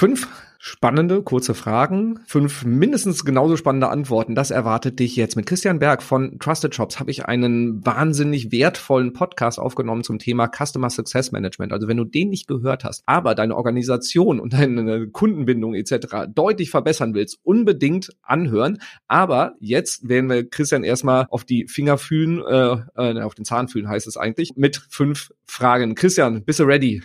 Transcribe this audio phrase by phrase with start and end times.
[0.00, 0.28] Fünf
[0.58, 4.34] spannende, kurze Fragen, fünf mindestens genauso spannende Antworten.
[4.34, 5.36] Das erwartet dich jetzt.
[5.36, 10.48] Mit Christian Berg von Trusted Shops habe ich einen wahnsinnig wertvollen Podcast aufgenommen zum Thema
[10.48, 11.74] Customer Success Management.
[11.74, 16.30] Also wenn du den nicht gehört hast, aber deine Organisation und deine Kundenbindung etc.
[16.34, 18.78] deutlich verbessern willst, unbedingt anhören.
[19.06, 23.68] Aber jetzt werden wir Christian erstmal auf die Finger fühlen, äh, äh, auf den Zahn
[23.68, 25.94] fühlen heißt es eigentlich, mit fünf Fragen.
[25.94, 27.02] Christian, bist du ready?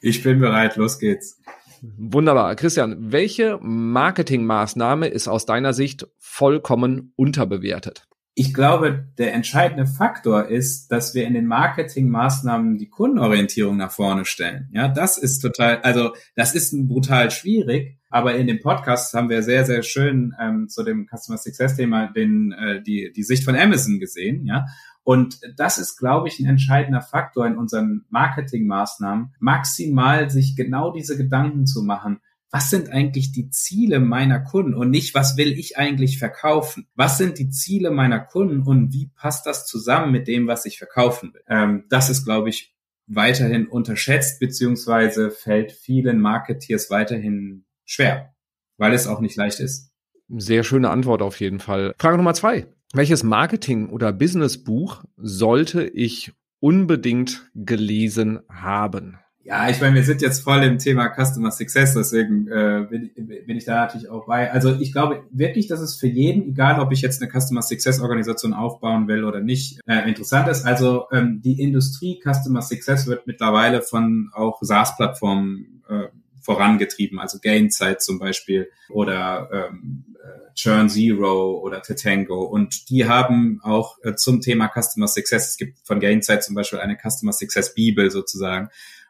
[0.00, 1.38] Ich bin bereit, los geht's.
[1.82, 2.56] Wunderbar.
[2.56, 8.07] Christian, welche Marketingmaßnahme ist aus deiner Sicht vollkommen unterbewertet?
[8.40, 14.24] Ich glaube, der entscheidende Faktor ist, dass wir in den Marketingmaßnahmen die Kundenorientierung nach vorne
[14.24, 14.68] stellen.
[14.70, 19.42] Ja, das ist total, also das ist brutal schwierig, aber in dem Podcast haben wir
[19.42, 23.56] sehr, sehr schön ähm, zu dem Customer Success Thema den, äh, die, die Sicht von
[23.56, 24.46] Amazon gesehen.
[24.46, 24.66] Ja,
[25.02, 31.16] und das ist, glaube ich, ein entscheidender Faktor in unseren Marketingmaßnahmen, maximal sich genau diese
[31.16, 32.20] Gedanken zu machen.
[32.50, 36.86] Was sind eigentlich die Ziele meiner Kunden und nicht, was will ich eigentlich verkaufen?
[36.94, 40.78] Was sind die Ziele meiner Kunden und wie passt das zusammen mit dem, was ich
[40.78, 41.42] verkaufen will?
[41.48, 42.74] Ähm, das ist, glaube ich,
[43.06, 48.34] weiterhin unterschätzt, beziehungsweise fällt vielen Marketeers weiterhin schwer,
[48.76, 49.90] weil es auch nicht leicht ist.
[50.28, 51.94] Sehr schöne Antwort auf jeden Fall.
[51.98, 52.66] Frage Nummer zwei.
[52.92, 59.18] Welches Marketing- oder Businessbuch sollte ich unbedingt gelesen haben?
[59.48, 63.56] Ja, ich meine, wir sind jetzt voll im Thema Customer Success, deswegen äh, bin, bin
[63.56, 64.52] ich da natürlich auch bei.
[64.52, 67.98] Also ich glaube wirklich, dass es für jeden, egal ob ich jetzt eine Customer Success
[68.02, 70.66] Organisation aufbauen will oder nicht, äh, interessant ist.
[70.66, 76.08] Also ähm, die Industrie Customer Success wird mittlerweile von auch SaaS-Plattformen äh,
[76.42, 82.42] vorangetrieben, also Gainsight zum Beispiel oder ähm, äh, Churn Zero oder Tatango.
[82.42, 86.80] Und die haben auch äh, zum Thema Customer Success, es gibt von Gainsight zum Beispiel
[86.80, 88.68] eine Customer Success Bibel sozusagen.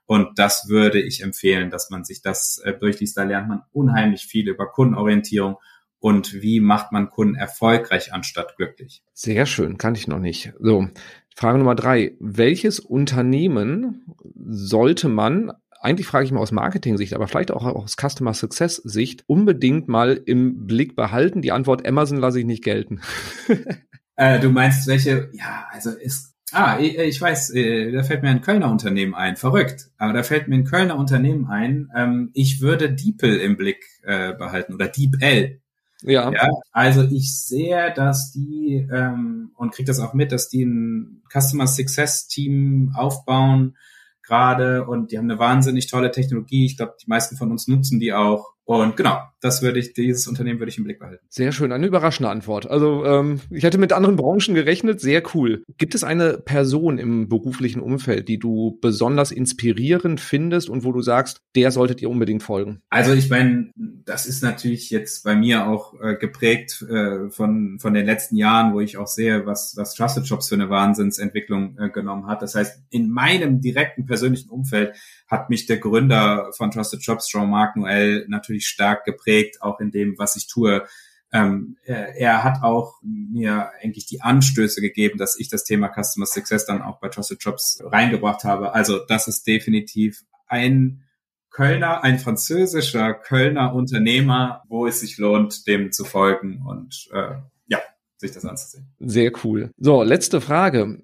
[0.09, 3.19] Und das würde ich empfehlen, dass man sich das äh, durchliest.
[3.19, 5.56] Da lernt man unheimlich viel über Kundenorientierung
[5.98, 9.03] und wie macht man Kunden erfolgreich anstatt glücklich.
[9.12, 10.55] Sehr schön, kann ich noch nicht.
[10.61, 10.89] So,
[11.36, 12.17] Frage Nummer drei.
[12.20, 18.33] Welches Unternehmen sollte man eigentlich frage ich mal aus Marketing-Sicht, aber vielleicht auch aus Customer
[18.33, 21.42] Success-Sicht unbedingt mal im Blick behalten.
[21.42, 23.02] Die Antwort Amazon lasse ich nicht gelten.
[24.17, 25.30] äh, du meinst welche?
[25.35, 29.36] Ja, also ist Ah, ich, ich weiß, äh, da fällt mir ein Kölner Unternehmen ein.
[29.36, 29.91] Verrückt.
[29.98, 31.91] Aber da fällt mir ein Kölner Unternehmen ein.
[31.95, 35.61] Ähm, ich würde DeepL im Blick äh, behalten oder DeepL.
[36.03, 36.31] Ja.
[36.31, 36.48] ja.
[36.70, 41.67] Also ich sehe, dass die ähm, und kriege das auch mit, dass die ein Customer
[41.67, 43.77] Success Team aufbauen,
[44.23, 46.67] gerade und die haben eine wahnsinnig tolle Technologie.
[46.67, 48.55] Ich glaube, die meisten von uns nutzen die auch.
[48.68, 51.24] Und genau, das würde ich, dieses Unternehmen würde ich im Blick behalten.
[51.30, 52.70] Sehr schön, eine überraschende Antwort.
[52.70, 55.62] Also ähm, ich hätte mit anderen Branchen gerechnet, sehr cool.
[55.79, 61.01] Gibt es eine Person im beruflichen Umfeld, die du besonders inspirierend findest und wo du
[61.01, 62.83] sagst, der solltet ihr unbedingt folgen?
[62.90, 67.95] Also ich meine, das ist natürlich jetzt bei mir auch äh, geprägt äh, von, von
[67.95, 71.89] den letzten Jahren, wo ich auch sehe, was, was Trusted Shops für eine Wahnsinnsentwicklung äh,
[71.89, 72.42] genommen hat.
[72.42, 74.95] Das heißt, in meinem direkten persönlichen Umfeld
[75.27, 80.19] hat mich der Gründer von Trusted Shops, Jean-Marc Noël, natürlich stark geprägt, auch in dem,
[80.19, 80.86] was ich tue.
[81.30, 86.24] Ähm, er, er, hat auch mir eigentlich die Anstöße gegeben, dass ich das Thema Customer
[86.24, 88.73] Success dann auch bei Trusted Shops reingebracht habe.
[88.73, 91.02] Also das ist definitiv ein
[91.51, 97.35] Kölner, ein französischer Kölner Unternehmer, wo es sich lohnt, dem zu folgen und äh,
[97.67, 97.80] ja,
[98.17, 98.86] sich das anzusehen.
[99.01, 99.70] Sehr cool.
[99.77, 101.02] So, letzte Frage.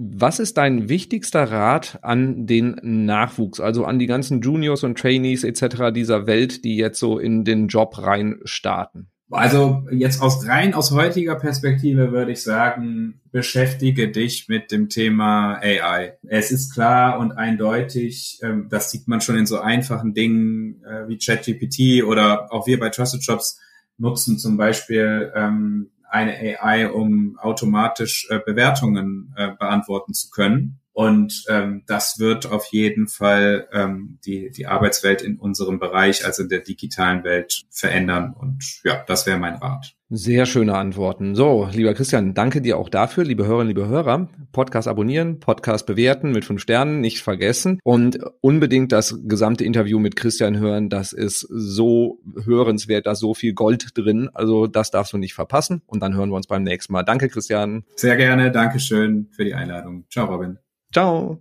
[0.00, 5.42] Was ist dein wichtigster Rat an den Nachwuchs, also an die ganzen Juniors und Trainees
[5.42, 5.92] etc.
[5.92, 9.08] dieser Welt, die jetzt so in den Job rein starten?
[9.28, 15.56] Also jetzt aus rein aus heutiger Perspektive würde ich sagen, beschäftige dich mit dem Thema
[15.56, 16.16] AI.
[16.28, 21.08] Es ist klar und eindeutig, ähm, das sieht man schon in so einfachen Dingen äh,
[21.08, 23.58] wie ChatGPT oder auch wir bei Trusted Shops
[23.98, 30.80] nutzen zum Beispiel ähm, eine AI, um automatisch äh, Bewertungen äh, beantworten zu können.
[30.98, 36.42] Und ähm, das wird auf jeden Fall ähm, die, die Arbeitswelt in unserem Bereich, also
[36.42, 38.34] in der digitalen Welt, verändern.
[38.36, 39.94] Und ja, das wäre mein Rat.
[40.10, 41.36] Sehr schöne Antworten.
[41.36, 44.28] So, lieber Christian, danke dir auch dafür, liebe Hörerinnen, liebe Hörer.
[44.50, 47.78] Podcast abonnieren, Podcast bewerten mit fünf Sternen, nicht vergessen.
[47.84, 50.88] Und unbedingt das gesamte Interview mit Christian hören.
[50.88, 54.30] Das ist so hörenswert, da ist so viel Gold drin.
[54.34, 55.80] Also das darfst du nicht verpassen.
[55.86, 57.04] Und dann hören wir uns beim nächsten Mal.
[57.04, 57.84] Danke, Christian.
[57.94, 58.50] Sehr gerne.
[58.50, 60.04] Dankeschön für die Einladung.
[60.10, 60.58] Ciao, Robin.
[60.92, 61.36] Ciao.